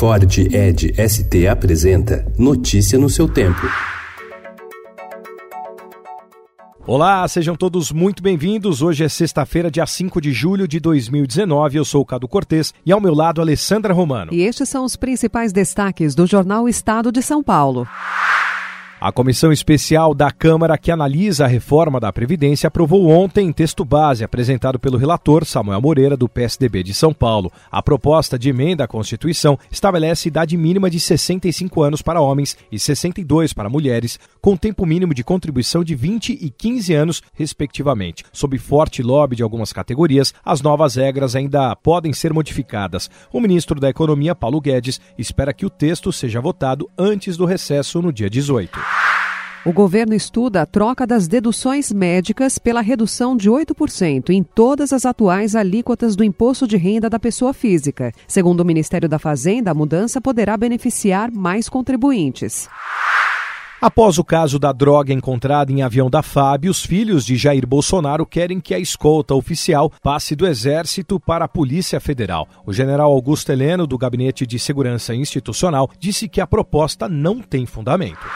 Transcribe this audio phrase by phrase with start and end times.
[0.00, 3.60] Ford Ed ST apresenta Notícia no seu tempo.
[6.86, 8.80] Olá, sejam todos muito bem-vindos.
[8.80, 11.76] Hoje é sexta-feira, dia 5 de julho de 2019.
[11.76, 14.32] Eu sou o Cado Cortês e ao meu lado, Alessandra Romano.
[14.32, 17.86] E estes são os principais destaques do jornal Estado de São Paulo.
[19.00, 24.22] A comissão especial da Câmara que analisa a reforma da Previdência aprovou ontem texto base
[24.22, 27.50] apresentado pelo relator Samuel Moreira, do PSDB de São Paulo.
[27.72, 32.78] A proposta de emenda à Constituição estabelece idade mínima de 65 anos para homens e
[32.78, 38.22] 62 para mulheres, com tempo mínimo de contribuição de 20 e 15 anos, respectivamente.
[38.30, 43.08] Sob forte lobby de algumas categorias, as novas regras ainda podem ser modificadas.
[43.32, 48.02] O ministro da Economia, Paulo Guedes, espera que o texto seja votado antes do recesso
[48.02, 48.89] no dia 18.
[49.64, 55.04] O governo estuda a troca das deduções médicas pela redução de 8% em todas as
[55.04, 58.10] atuais alíquotas do imposto de renda da pessoa física.
[58.26, 62.70] Segundo o Ministério da Fazenda, a mudança poderá beneficiar mais contribuintes.
[63.82, 68.24] Após o caso da droga encontrada em avião da FAB, os filhos de Jair Bolsonaro
[68.24, 72.48] querem que a escolta oficial passe do Exército para a Polícia Federal.
[72.64, 77.66] O general Augusto Heleno, do Gabinete de Segurança Institucional, disse que a proposta não tem
[77.66, 78.26] fundamento.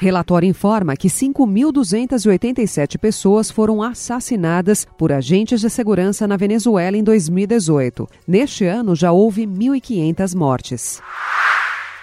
[0.00, 8.06] Relatório informa que 5.287 pessoas foram assassinadas por agentes de segurança na Venezuela em 2018.
[8.26, 11.02] Neste ano, já houve 1.500 mortes.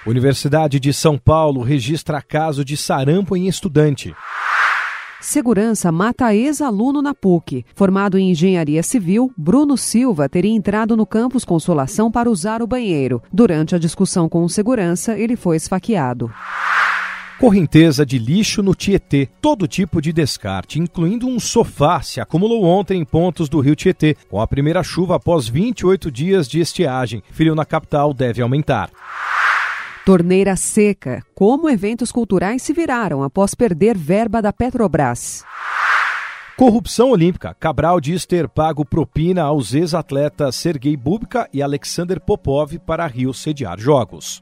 [0.05, 4.13] Universidade de São Paulo registra caso de sarampo em estudante.
[5.21, 7.65] Segurança mata ex-aluno na PUC.
[7.73, 13.23] Formado em engenharia civil, Bruno Silva teria entrado no campus Consolação para usar o banheiro.
[13.31, 16.29] Durante a discussão com o segurança, ele foi esfaqueado.
[17.39, 19.27] Correnteza de lixo no Tietê.
[19.41, 24.15] Todo tipo de descarte, incluindo um sofá, se acumulou ontem em pontos do rio Tietê,
[24.29, 27.21] com a primeira chuva após 28 dias de estiagem.
[27.31, 28.89] Frio na capital deve aumentar.
[30.05, 31.23] Torneira seca.
[31.33, 35.43] Como eventos culturais se viraram após perder verba da Petrobras.
[36.55, 37.53] Corrupção olímpica.
[37.59, 43.77] Cabral diz ter pago propina aos ex-atletas Sergei Bubka e Alexander Popov para Rio sediar
[43.77, 44.41] jogos.